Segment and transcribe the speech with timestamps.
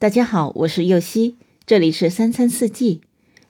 [0.00, 3.00] 大家好，我是右希，这里是三餐四季。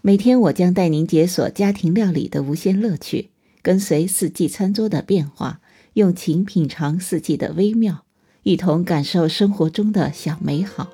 [0.01, 3.29] 每天我将带您解锁家庭料理的无限乐趣，
[3.61, 5.61] 跟随四季餐桌的变化，
[5.93, 8.07] 用情品尝四季的微妙，
[8.45, 10.89] 一同感受生活中的小美好。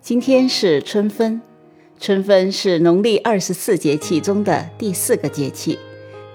[0.00, 1.42] 今天是春分，
[1.98, 5.76] 春分是农历二十四节气中的第四个节气，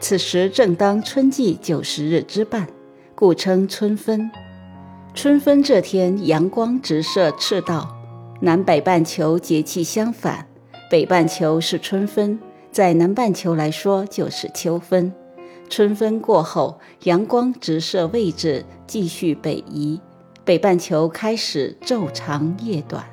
[0.01, 2.67] 此时正当春季九十日之半，
[3.15, 4.29] 故称春分。
[5.13, 7.95] 春分这天，阳光直射赤道，
[8.39, 10.47] 南北半球节气相反，
[10.89, 12.39] 北半球是春分，
[12.71, 15.13] 在南半球来说就是秋分。
[15.69, 19.99] 春分过后，阳光直射位置继续北移，
[20.45, 23.03] 北半球开始昼长夜短。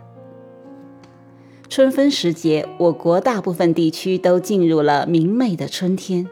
[1.69, 6.27] 春分时节，我国大部分地区都进入了明媚的春天。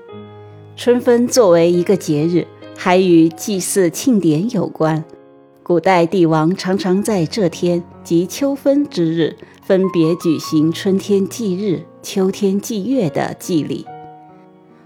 [0.77, 5.05] 春分作为一个节日，还与祭祀庆典有关。
[5.66, 13.84] 古代帝王常常在这天及秋分之日，分别举行春天祭日、秋天祭月的祭礼。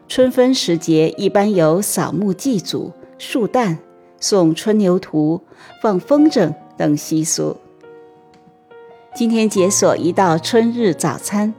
[0.09, 3.79] 春分时节，一般有扫墓祭祖、树蛋、
[4.19, 5.43] 送春牛图、
[5.83, 7.55] 放风筝等习俗。
[9.15, 11.53] 今天解锁一道春日早餐：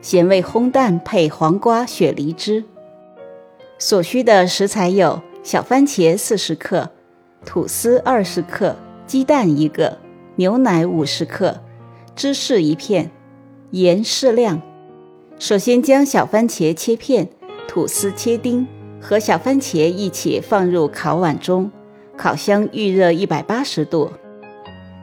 [0.00, 2.62] 咸味烘蛋配黄瓜、雪梨汁。
[3.80, 6.88] 所需的食材有小番茄四十克、
[7.44, 9.98] 吐司二十克、鸡蛋一个、
[10.36, 11.60] 牛奶五十克、
[12.14, 13.10] 芝士一片、
[13.70, 14.60] 盐适量。
[15.38, 17.28] 首先将小番茄切片、
[17.66, 18.66] 吐司切丁
[19.00, 21.70] 和小番茄一起放入烤碗中，
[22.16, 24.10] 烤箱预热一百八十度。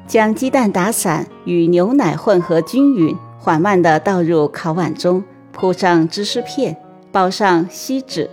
[0.05, 6.77] 将鸡蛋打散，与牛奶混合均匀，缓慢地倒入烤碗中，铺上芝士片，
[7.11, 8.29] 包上锡纸，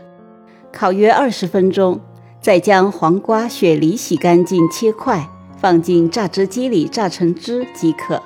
[0.70, 1.98] 烤约二十分钟。
[2.44, 8.22] 再将黄瓜、雪梨洗干净切块，放进榨汁机里榨成汁即可。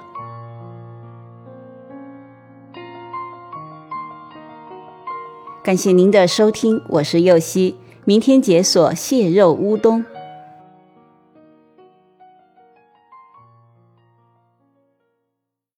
[5.63, 10.05] 感谢您的收听，我是右希，明天解锁蟹肉乌冬。